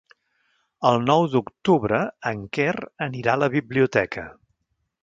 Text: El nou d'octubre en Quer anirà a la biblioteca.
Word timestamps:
El 0.91 0.97
nou 1.09 1.25
d'octubre 1.35 2.01
en 2.33 2.43
Quer 2.59 2.73
anirà 3.09 3.37
a 3.39 3.43
la 3.45 3.53
biblioteca. 3.59 4.27